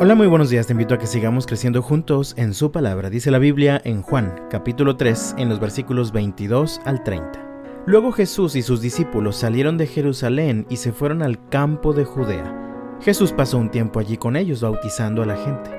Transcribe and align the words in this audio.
Hola, 0.00 0.14
muy 0.14 0.28
buenos 0.28 0.48
días. 0.48 0.68
Te 0.68 0.74
invito 0.74 0.94
a 0.94 0.98
que 0.98 1.08
sigamos 1.08 1.44
creciendo 1.44 1.82
juntos 1.82 2.32
en 2.36 2.54
su 2.54 2.70
palabra. 2.70 3.10
Dice 3.10 3.32
la 3.32 3.40
Biblia 3.40 3.82
en 3.84 4.02
Juan, 4.02 4.46
capítulo 4.48 4.96
3, 4.96 5.34
en 5.38 5.48
los 5.48 5.58
versículos 5.58 6.12
22 6.12 6.80
al 6.84 7.02
30. 7.02 7.82
Luego 7.84 8.12
Jesús 8.12 8.54
y 8.54 8.62
sus 8.62 8.80
discípulos 8.80 9.34
salieron 9.34 9.76
de 9.76 9.88
Jerusalén 9.88 10.66
y 10.70 10.76
se 10.76 10.92
fueron 10.92 11.20
al 11.20 11.48
campo 11.48 11.94
de 11.94 12.04
Judea. 12.04 12.96
Jesús 13.00 13.32
pasó 13.32 13.58
un 13.58 13.72
tiempo 13.72 13.98
allí 13.98 14.16
con 14.16 14.36
ellos, 14.36 14.60
bautizando 14.60 15.20
a 15.20 15.26
la 15.26 15.36
gente. 15.36 15.70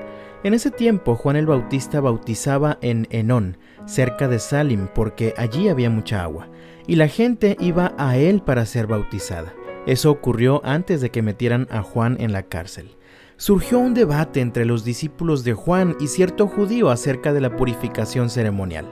En 0.44 0.52
ese 0.52 0.70
tiempo 0.70 1.14
Juan 1.14 1.36
el 1.36 1.46
Bautista 1.46 2.02
bautizaba 2.02 2.76
en 2.82 3.08
Enón, 3.08 3.56
cerca 3.86 4.28
de 4.28 4.38
Salim, 4.38 4.88
porque 4.94 5.32
allí 5.38 5.70
había 5.70 5.88
mucha 5.88 6.22
agua, 6.22 6.50
y 6.86 6.96
la 6.96 7.08
gente 7.08 7.56
iba 7.58 7.94
a 7.96 8.18
él 8.18 8.42
para 8.42 8.66
ser 8.66 8.86
bautizada. 8.86 9.54
Eso 9.86 10.10
ocurrió 10.10 10.60
antes 10.62 11.00
de 11.00 11.10
que 11.10 11.22
metieran 11.22 11.68
a 11.70 11.80
Juan 11.80 12.18
en 12.20 12.32
la 12.32 12.42
cárcel 12.42 12.99
surgió 13.40 13.78
un 13.78 13.94
debate 13.94 14.42
entre 14.42 14.66
los 14.66 14.84
discípulos 14.84 15.44
de 15.44 15.54
Juan 15.54 15.96
y 15.98 16.08
cierto 16.08 16.46
judío 16.46 16.90
acerca 16.90 17.32
de 17.32 17.40
la 17.40 17.56
purificación 17.56 18.28
ceremonial. 18.28 18.84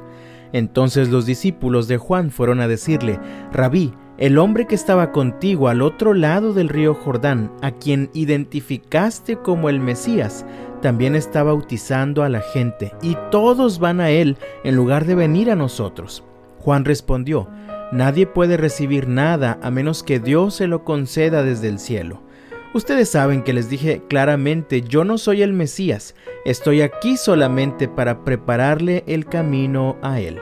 Entonces 0.55 1.11
los 1.11 1.27
discípulos 1.27 1.87
de 1.87 1.99
Juan 1.99 2.31
fueron 2.31 2.63
a 2.63 2.67
decirle, 2.67 3.21
Rabí, 3.53 3.93
el 4.17 4.39
hombre 4.39 4.67
que 4.67 4.75
estaba 4.75 5.13
contigo 5.13 5.69
al 5.69 5.83
otro 5.83 6.15
lado 6.15 6.55
del 6.55 6.71
río 6.71 6.95
Jordán, 6.95 7.53
a 7.61 7.73
quien 7.73 8.09
identificaste 8.15 9.37
como 9.37 9.69
el 9.69 9.81
Mesías, 9.81 10.47
también 10.81 11.15
está 11.15 11.43
bautizando 11.43 12.23
a 12.23 12.31
la 12.31 12.41
gente, 12.41 12.95
y 13.03 13.19
todos 13.31 13.79
van 13.79 14.01
a 14.01 14.09
él 14.09 14.39
en 14.65 14.77
lugar 14.77 15.05
de 15.05 15.15
venir 15.15 15.51
a 15.51 15.57
nosotros. 15.57 16.25
Juan 16.61 16.87
respondió, 16.87 17.51
Nadie 17.93 18.27
puede 18.27 18.57
recibir 18.57 19.09
nada 19.09 19.59
a 19.63 19.71
menos 19.71 20.03
que 20.03 20.21
Dios 20.21 20.55
se 20.55 20.69
lo 20.69 20.85
conceda 20.85 21.43
desde 21.43 21.69
el 21.69 21.79
cielo. 21.79 22.23
Ustedes 22.75 23.09
saben 23.09 23.43
que 23.43 23.55
les 23.55 23.71
dije 23.71 24.03
claramente, 24.09 24.83
yo 24.83 25.03
no 25.03 25.17
soy 25.17 25.41
el 25.41 25.55
Mesías, 25.55 26.15
estoy 26.45 26.83
aquí 26.83 27.17
solamente 27.17 27.89
para 27.89 28.25
prepararle 28.25 29.05
el 29.07 29.25
camino 29.25 29.97
a 30.03 30.21
él. 30.21 30.39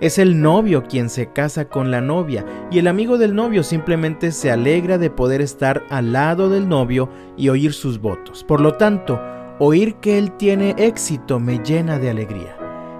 Es 0.00 0.18
el 0.18 0.40
novio 0.40 0.84
quien 0.84 1.10
se 1.10 1.30
casa 1.30 1.68
con 1.68 1.90
la 1.90 2.00
novia 2.00 2.46
y 2.70 2.78
el 2.78 2.86
amigo 2.86 3.18
del 3.18 3.34
novio 3.34 3.62
simplemente 3.62 4.32
se 4.32 4.50
alegra 4.50 4.96
de 4.96 5.10
poder 5.10 5.42
estar 5.42 5.84
al 5.90 6.12
lado 6.12 6.48
del 6.48 6.68
novio 6.68 7.10
y 7.36 7.50
oír 7.50 7.74
sus 7.74 8.00
votos. 8.00 8.44
Por 8.44 8.60
lo 8.60 8.74
tanto, 8.74 9.20
oír 9.58 9.96
que 9.96 10.16
él 10.16 10.32
tiene 10.38 10.74
éxito 10.78 11.38
me 11.38 11.58
llena 11.58 11.98
de 11.98 12.08
alegría. 12.08 12.56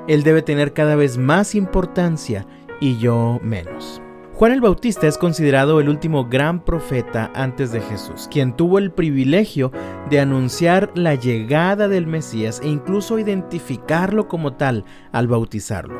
Él 0.08 0.24
debe 0.24 0.42
tener 0.42 0.74
cada 0.74 0.94
vez 0.94 1.16
más 1.16 1.55
importancia 1.55 2.46
y 2.80 2.98
yo 2.98 3.41
menos. 3.42 4.02
Juan 4.39 4.53
el 4.53 4.61
Bautista 4.61 5.08
es 5.08 5.19
considerado 5.19 5.81
el 5.81 5.89
último 5.89 6.27
gran 6.28 6.64
profeta 6.64 7.28
antes 7.34 7.72
de 7.72 7.81
Jesús, 7.81 8.28
quien 8.31 8.56
tuvo 8.56 8.78
el 8.78 8.92
privilegio 8.92 9.72
de 10.11 10.20
anunciar 10.20 10.92
la 10.95 11.17
llegada 11.17 11.89
del 11.89 12.06
Mesías 12.06 12.61
e 12.62 12.69
incluso 12.69 13.19
identificarlo 13.19 14.28
como 14.28 14.53
tal 14.53 14.84
al 15.11 15.27
bautizarlo. 15.27 15.98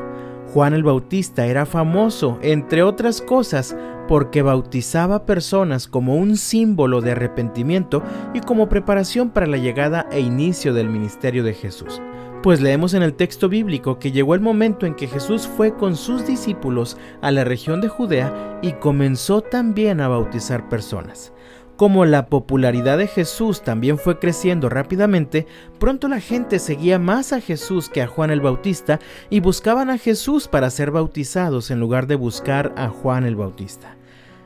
Juan 0.53 0.73
el 0.73 0.85
Bautista 0.85 1.47
era 1.47 1.65
famoso, 1.65 2.39
entre 2.41 2.81
otras 2.81 3.21
cosas, 3.21 3.75
porque 4.07 4.41
bautizaba 4.41 5.25
personas 5.25 5.89
como 5.89 6.15
un 6.15 6.37
símbolo 6.37 7.01
de 7.01 7.11
arrepentimiento 7.11 8.01
y 8.33 8.39
como 8.39 8.69
preparación 8.69 9.31
para 9.31 9.47
la 9.47 9.57
llegada 9.57 10.07
e 10.13 10.21
inicio 10.21 10.73
del 10.73 10.87
ministerio 10.87 11.43
de 11.43 11.55
Jesús. 11.55 12.01
Pues 12.41 12.61
leemos 12.61 12.93
en 12.93 13.03
el 13.03 13.15
texto 13.15 13.49
bíblico 13.49 13.99
que 13.99 14.13
llegó 14.13 14.33
el 14.33 14.39
momento 14.39 14.85
en 14.85 14.95
que 14.95 15.07
Jesús 15.07 15.45
fue 15.45 15.75
con 15.75 15.97
sus 15.97 16.25
discípulos 16.25 16.95
a 17.21 17.31
la 17.31 17.43
región 17.43 17.81
de 17.81 17.89
Judea 17.89 18.59
y 18.61 18.71
comenzó 18.73 19.41
también 19.41 19.99
a 19.99 20.07
bautizar 20.07 20.69
personas. 20.69 21.33
Como 21.75 22.05
la 22.05 22.27
popularidad 22.27 22.97
de 22.97 23.07
Jesús 23.07 23.61
también 23.61 23.97
fue 23.97 24.19
creciendo 24.19 24.69
rápidamente, 24.69 25.47
pronto 25.79 26.07
la 26.07 26.21
gente 26.21 26.59
seguía 26.59 26.97
más 26.97 27.33
a 27.33 27.41
Jesús 27.41 27.89
que 27.89 28.01
a 28.01 28.07
Juan 28.07 28.31
el 28.31 28.39
Bautista 28.39 29.01
y 29.29 29.41
buscaban 29.41 29.89
a 29.89 29.97
Jesús 29.97 30.47
para 30.47 30.69
ser 30.69 30.91
bautizados 30.91 31.71
en 31.71 31.81
lugar 31.81 32.07
de 32.07 32.15
buscar 32.15 32.73
a 32.77 32.87
Juan 32.87 33.25
el 33.25 33.35
Bautista. 33.35 33.97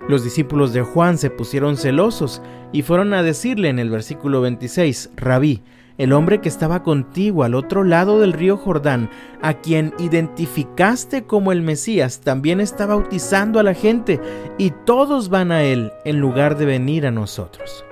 Los 0.09 0.23
discípulos 0.23 0.73
de 0.73 0.81
Juan 0.81 1.19
se 1.19 1.29
pusieron 1.29 1.77
celosos 1.77 2.41
y 2.71 2.81
fueron 2.81 3.13
a 3.13 3.21
decirle 3.21 3.69
en 3.69 3.77
el 3.77 3.91
versículo 3.91 4.41
26, 4.41 5.11
Rabí, 5.15 5.61
el 5.97 6.13
hombre 6.13 6.41
que 6.41 6.49
estaba 6.49 6.83
contigo 6.83 7.43
al 7.43 7.55
otro 7.55 7.83
lado 7.83 8.19
del 8.19 8.33
río 8.33 8.57
Jordán, 8.57 9.09
a 9.41 9.55
quien 9.55 9.93
identificaste 9.99 11.23
como 11.23 11.51
el 11.51 11.61
Mesías, 11.61 12.21
también 12.21 12.59
está 12.59 12.85
bautizando 12.85 13.59
a 13.59 13.63
la 13.63 13.73
gente, 13.73 14.19
y 14.57 14.71
todos 14.85 15.29
van 15.29 15.51
a 15.51 15.63
él 15.63 15.91
en 16.05 16.19
lugar 16.19 16.57
de 16.57 16.65
venir 16.65 17.05
a 17.05 17.11
nosotros. 17.11 17.85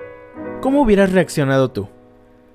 ¿Cómo 0.60 0.82
hubieras 0.82 1.12
reaccionado 1.12 1.70
tú? 1.70 1.88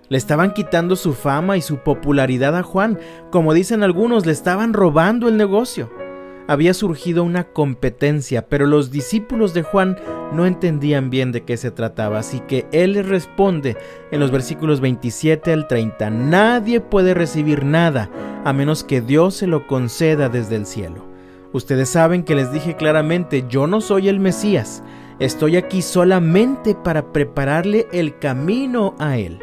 Le 0.09 0.17
estaban 0.17 0.53
quitando 0.53 0.95
su 0.95 1.13
fama 1.13 1.57
y 1.57 1.61
su 1.61 1.77
popularidad 1.77 2.55
a 2.55 2.63
Juan, 2.63 2.97
como 3.31 3.53
dicen 3.53 3.83
algunos, 3.83 4.25
le 4.25 4.31
estaban 4.31 4.73
robando 4.73 5.27
el 5.27 5.37
negocio 5.37 6.06
había 6.47 6.73
surgido 6.73 7.23
una 7.23 7.45
competencia, 7.45 8.47
pero 8.47 8.65
los 8.65 8.89
discípulos 8.91 9.53
de 9.53 9.63
Juan 9.63 9.97
no 10.33 10.45
entendían 10.45 11.09
bien 11.09 11.31
de 11.31 11.43
qué 11.43 11.57
se 11.57 11.71
trataba, 11.71 12.19
así 12.19 12.39
que 12.41 12.65
él 12.71 12.93
les 12.93 13.07
responde 13.07 13.77
en 14.11 14.19
los 14.19 14.31
versículos 14.31 14.79
27 14.81 15.51
al 15.53 15.67
30, 15.67 16.09
nadie 16.09 16.79
puede 16.79 17.13
recibir 17.13 17.63
nada 17.65 18.09
a 18.45 18.53
menos 18.53 18.83
que 18.83 19.01
Dios 19.01 19.35
se 19.35 19.47
lo 19.47 19.67
conceda 19.67 20.29
desde 20.29 20.55
el 20.55 20.65
cielo. 20.65 21.05
Ustedes 21.53 21.89
saben 21.89 22.23
que 22.23 22.35
les 22.35 22.51
dije 22.51 22.75
claramente, 22.75 23.45
yo 23.49 23.67
no 23.67 23.81
soy 23.81 24.09
el 24.09 24.19
Mesías, 24.19 24.83
estoy 25.19 25.57
aquí 25.57 25.81
solamente 25.81 26.75
para 26.75 27.11
prepararle 27.11 27.87
el 27.91 28.17
camino 28.19 28.95
a 28.99 29.17
Él. 29.17 29.39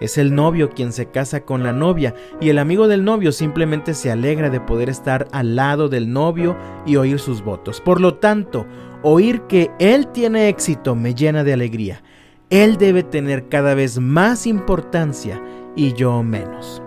Es 0.00 0.18
el 0.18 0.34
novio 0.34 0.70
quien 0.70 0.92
se 0.92 1.06
casa 1.06 1.44
con 1.44 1.62
la 1.62 1.72
novia 1.72 2.14
y 2.40 2.48
el 2.48 2.58
amigo 2.58 2.88
del 2.88 3.04
novio 3.04 3.32
simplemente 3.32 3.94
se 3.94 4.10
alegra 4.10 4.50
de 4.50 4.60
poder 4.60 4.88
estar 4.88 5.28
al 5.32 5.56
lado 5.56 5.88
del 5.88 6.12
novio 6.12 6.56
y 6.86 6.96
oír 6.96 7.18
sus 7.18 7.42
votos. 7.42 7.80
Por 7.80 8.00
lo 8.00 8.14
tanto, 8.14 8.66
oír 9.02 9.42
que 9.42 9.70
él 9.78 10.08
tiene 10.08 10.48
éxito 10.48 10.94
me 10.94 11.14
llena 11.14 11.44
de 11.44 11.52
alegría. 11.52 12.02
Él 12.48 12.78
debe 12.78 13.02
tener 13.02 13.48
cada 13.48 13.74
vez 13.74 14.00
más 14.00 14.46
importancia 14.46 15.40
y 15.76 15.92
yo 15.92 16.22
menos. 16.22 16.82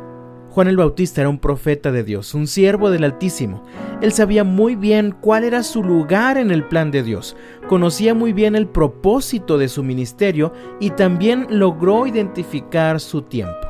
Juan 0.54 0.68
el 0.68 0.78
Bautista 0.78 1.22
era 1.22 1.32
un 1.32 1.40
profeta 1.40 1.92
de 1.92 2.04
Dios, 2.04 2.36
un 2.36 2.46
siervo 2.46 2.92
del 2.92 3.06
Altísimo. 3.06 3.64
Él 4.04 4.12
sabía 4.12 4.44
muy 4.44 4.76
bien 4.76 5.16
cuál 5.20 5.46
era 5.46 5.64
su 5.64 5.84
lugar 5.84 6.38
en 6.38 6.52
el 6.52 6.64
plan 6.66 6.92
de 6.92 7.02
Dios, 7.02 7.36
conocía 7.68 8.14
muy 8.14 8.34
bien 8.34 8.56
el 8.56 8.68
propósito 8.68 9.58
de 9.58 9.68
su 9.68 9.82
ministerio 9.82 10.54
y 10.80 10.92
también 10.92 11.48
logró 11.50 12.06
identificar 12.06 13.00
su 13.00 13.24
tiempo. 13.24 13.68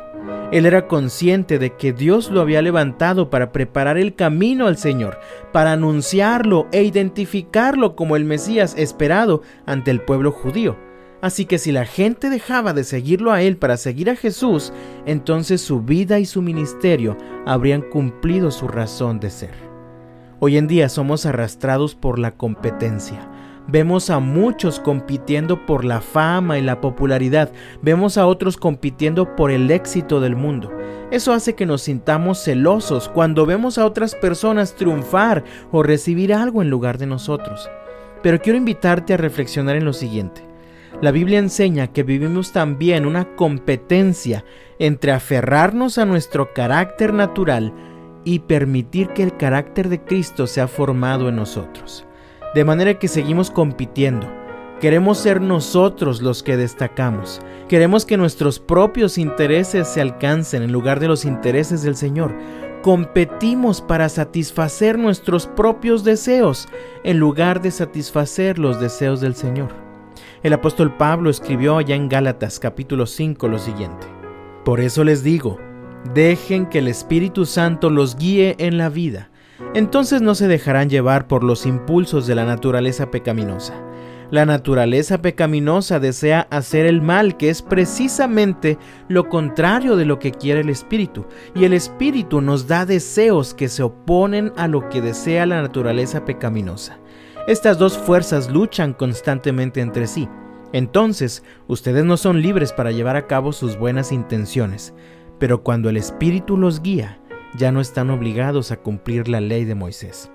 Él 0.51 0.65
era 0.65 0.89
consciente 0.89 1.57
de 1.57 1.73
que 1.77 1.93
Dios 1.93 2.29
lo 2.29 2.41
había 2.41 2.61
levantado 2.61 3.29
para 3.29 3.53
preparar 3.53 3.97
el 3.97 4.13
camino 4.13 4.67
al 4.67 4.75
Señor, 4.75 5.19
para 5.53 5.71
anunciarlo 5.71 6.67
e 6.73 6.83
identificarlo 6.83 7.95
como 7.95 8.17
el 8.17 8.25
Mesías 8.25 8.75
esperado 8.77 9.41
ante 9.65 9.89
el 9.89 10.01
pueblo 10.01 10.33
judío. 10.33 10.75
Así 11.23 11.45
que 11.45 11.57
si 11.57 11.71
la 11.71 11.85
gente 11.85 12.29
dejaba 12.29 12.73
de 12.73 12.83
seguirlo 12.83 13.31
a 13.31 13.41
él 13.41 13.55
para 13.55 13.77
seguir 13.77 14.09
a 14.09 14.17
Jesús, 14.17 14.73
entonces 15.05 15.61
su 15.61 15.79
vida 15.79 16.19
y 16.19 16.25
su 16.25 16.41
ministerio 16.41 17.15
habrían 17.45 17.81
cumplido 17.81 18.51
su 18.51 18.67
razón 18.67 19.21
de 19.21 19.29
ser. 19.29 19.53
Hoy 20.41 20.57
en 20.57 20.67
día 20.67 20.89
somos 20.89 21.25
arrastrados 21.25 21.95
por 21.95 22.19
la 22.19 22.31
competencia. 22.31 23.25
Vemos 23.69 24.09
a 24.09 24.19
muchos 24.19 24.81
compitiendo 24.81 25.65
por 25.65 25.85
la 25.85 26.01
fama 26.01 26.59
y 26.59 26.61
la 26.61 26.81
popularidad. 26.81 27.53
Vemos 27.81 28.17
a 28.17 28.27
otros 28.27 28.57
compitiendo 28.57 29.37
por 29.37 29.49
el 29.49 29.71
éxito 29.71 30.19
del 30.19 30.35
mundo. 30.35 30.73
Eso 31.09 31.31
hace 31.31 31.55
que 31.55 31.65
nos 31.65 31.83
sintamos 31.83 32.43
celosos 32.43 33.07
cuando 33.07 33.45
vemos 33.45 33.77
a 33.77 33.85
otras 33.85 34.13
personas 34.13 34.75
triunfar 34.75 35.45
o 35.71 35.83
recibir 35.83 36.33
algo 36.33 36.61
en 36.61 36.69
lugar 36.69 36.97
de 36.97 37.05
nosotros. 37.05 37.69
Pero 38.21 38.41
quiero 38.41 38.57
invitarte 38.57 39.13
a 39.13 39.17
reflexionar 39.17 39.77
en 39.77 39.85
lo 39.85 39.93
siguiente. 39.93 40.52
La 41.01 41.11
Biblia 41.11 41.39
enseña 41.39 41.87
que 41.87 42.03
vivimos 42.03 42.51
también 42.51 43.05
una 43.05 43.35
competencia 43.35 44.45
entre 44.79 45.11
aferrarnos 45.11 45.97
a 45.97 46.05
nuestro 46.05 46.53
carácter 46.53 47.13
natural 47.13 47.73
y 48.23 48.39
permitir 48.39 49.09
que 49.09 49.23
el 49.23 49.35
carácter 49.35 49.89
de 49.89 50.01
Cristo 50.01 50.47
sea 50.47 50.67
formado 50.67 51.29
en 51.29 51.35
nosotros. 51.35 52.05
De 52.55 52.63
manera 52.63 52.99
que 52.99 53.07
seguimos 53.07 53.51
compitiendo. 53.51 54.31
Queremos 54.79 55.17
ser 55.17 55.41
nosotros 55.41 56.21
los 56.21 56.43
que 56.43 56.57
destacamos. 56.57 57.41
Queremos 57.69 58.05
que 58.05 58.17
nuestros 58.17 58.59
propios 58.59 59.17
intereses 59.17 59.87
se 59.87 60.01
alcancen 60.01 60.61
en 60.61 60.71
lugar 60.71 60.99
de 60.99 61.07
los 61.07 61.25
intereses 61.25 61.83
del 61.83 61.95
Señor. 61.95 62.35
Competimos 62.81 63.81
para 63.81 64.09
satisfacer 64.09 64.99
nuestros 64.99 65.47
propios 65.47 66.03
deseos 66.03 66.67
en 67.05 67.17
lugar 67.17 67.61
de 67.61 67.71
satisfacer 67.71 68.59
los 68.59 68.79
deseos 68.81 69.21
del 69.21 69.35
Señor. 69.35 69.82
El 70.43 70.51
apóstol 70.51 70.97
Pablo 70.97 71.29
escribió 71.29 71.77
allá 71.77 71.95
en 71.95 72.09
Gálatas 72.09 72.59
capítulo 72.59 73.05
5 73.05 73.47
lo 73.47 73.59
siguiente. 73.59 74.07
Por 74.65 74.81
eso 74.81 75.05
les 75.05 75.23
digo, 75.23 75.57
dejen 76.13 76.65
que 76.65 76.79
el 76.79 76.89
Espíritu 76.89 77.45
Santo 77.45 77.89
los 77.89 78.17
guíe 78.17 78.57
en 78.59 78.77
la 78.77 78.89
vida. 78.89 79.29
Entonces 79.73 80.21
no 80.21 80.35
se 80.35 80.49
dejarán 80.49 80.89
llevar 80.89 81.29
por 81.29 81.45
los 81.45 81.65
impulsos 81.65 82.27
de 82.27 82.35
la 82.35 82.43
naturaleza 82.43 83.09
pecaminosa. 83.09 83.73
La 84.31 84.45
naturaleza 84.45 85.21
pecaminosa 85.21 86.01
desea 86.01 86.45
hacer 86.49 86.87
el 86.87 87.01
mal, 87.01 87.37
que 87.37 87.49
es 87.49 87.61
precisamente 87.61 88.77
lo 89.07 89.29
contrario 89.29 89.95
de 89.95 90.03
lo 90.03 90.19
que 90.19 90.31
quiere 90.31 90.59
el 90.59 90.69
Espíritu. 90.69 91.25
Y 91.55 91.63
el 91.63 91.71
Espíritu 91.71 92.41
nos 92.41 92.67
da 92.67 92.85
deseos 92.85 93.53
que 93.53 93.69
se 93.69 93.81
oponen 93.81 94.51
a 94.57 94.67
lo 94.67 94.89
que 94.89 95.01
desea 95.01 95.45
la 95.45 95.61
naturaleza 95.61 96.25
pecaminosa. 96.25 96.99
Estas 97.45 97.77
dos 97.77 97.97
fuerzas 97.97 98.49
luchan 98.49 98.93
constantemente 98.93 99.81
entre 99.81 100.07
sí. 100.07 100.29
Entonces, 100.71 101.43
ustedes 101.67 102.05
no 102.05 102.15
son 102.15 102.41
libres 102.41 102.71
para 102.71 102.91
llevar 102.91 103.17
a 103.17 103.27
cabo 103.27 103.51
sus 103.51 103.77
buenas 103.77 104.13
intenciones, 104.13 104.93
pero 105.39 105.61
cuando 105.61 105.89
el 105.89 105.97
Espíritu 105.97 106.55
los 106.55 106.81
guía, 106.81 107.19
ya 107.57 107.73
no 107.73 107.81
están 107.81 108.09
obligados 108.11 108.71
a 108.71 108.77
cumplir 108.77 109.27
la 109.27 109.41
ley 109.41 109.65
de 109.65 109.75
Moisés. 109.75 110.31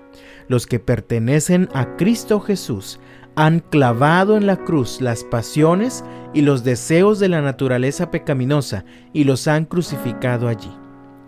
Los 0.47 0.67
que 0.67 0.79
pertenecen 0.79 1.67
a 1.73 1.95
Cristo 1.97 2.39
Jesús 2.39 2.99
han 3.35 3.59
clavado 3.59 4.37
en 4.37 4.45
la 4.45 4.57
cruz 4.57 5.01
las 5.01 5.23
pasiones 5.23 6.03
y 6.35 6.41
los 6.41 6.63
deseos 6.63 7.17
de 7.17 7.29
la 7.29 7.41
naturaleza 7.41 8.11
pecaminosa 8.11 8.85
y 9.13 9.23
los 9.23 9.47
han 9.47 9.65
crucificado 9.65 10.47
allí. 10.47 10.71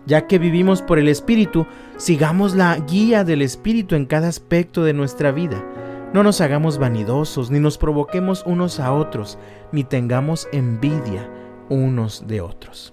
Ya 0.06 0.26
que 0.26 0.38
vivimos 0.38 0.82
por 0.82 0.98
el 0.98 1.08
Espíritu, 1.08 1.66
sigamos 1.96 2.54
la 2.54 2.76
guía 2.76 3.22
del 3.24 3.40
Espíritu 3.40 3.94
en 3.94 4.06
cada 4.06 4.28
aspecto 4.28 4.82
de 4.82 4.94
nuestra 4.94 5.30
vida. 5.30 5.64
No 6.12 6.22
nos 6.22 6.42
hagamos 6.42 6.76
vanidosos, 6.76 7.50
ni 7.50 7.58
nos 7.58 7.78
provoquemos 7.78 8.42
unos 8.44 8.80
a 8.80 8.92
otros, 8.92 9.38
ni 9.72 9.82
tengamos 9.82 10.46
envidia 10.52 11.26
unos 11.70 12.26
de 12.26 12.42
otros. 12.42 12.92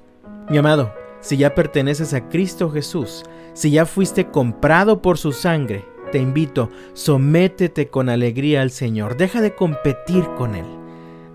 Mi 0.49 0.57
amado, 0.57 0.93
si 1.19 1.35
ya 1.35 1.53
perteneces 1.53 2.13
a 2.13 2.29
Cristo 2.29 2.71
Jesús, 2.71 3.25
si 3.53 3.71
ya 3.71 3.85
fuiste 3.85 4.27
comprado 4.27 5.01
por 5.01 5.17
su 5.17 5.33
sangre, 5.33 5.85
te 6.13 6.19
invito, 6.19 6.69
sométete 6.93 7.89
con 7.89 8.07
alegría 8.07 8.61
al 8.61 8.71
Señor, 8.71 9.17
deja 9.17 9.41
de 9.41 9.53
competir 9.53 10.23
con 10.37 10.55
Él. 10.55 10.65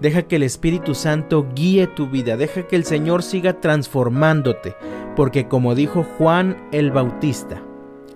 Deja 0.00 0.22
que 0.22 0.36
el 0.36 0.42
Espíritu 0.42 0.94
Santo 0.94 1.46
guíe 1.54 1.86
tu 1.86 2.08
vida, 2.08 2.38
deja 2.38 2.66
que 2.66 2.76
el 2.76 2.84
Señor 2.84 3.22
siga 3.22 3.60
transformándote, 3.60 4.74
porque 5.16 5.48
como 5.48 5.74
dijo 5.74 6.02
Juan 6.16 6.66
el 6.72 6.92
Bautista, 6.92 7.62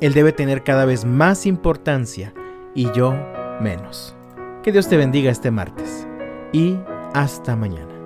Él 0.00 0.15
debe 0.15 0.32
tener 0.32 0.65
cada 0.65 0.87
vez 0.87 1.05
más 1.05 1.44
importancia 1.44 2.32
y 2.75 2.91
yo 2.93 3.15
menos. 3.60 4.14
Que 4.62 4.72
Dios 4.72 4.88
te 4.88 4.96
bendiga 4.96 5.31
este 5.31 5.50
martes 5.50 6.06
y 6.52 6.76
hasta 7.14 7.56
mañana. 7.56 7.97